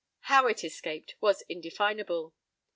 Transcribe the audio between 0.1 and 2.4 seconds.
How it escaped was indefinable.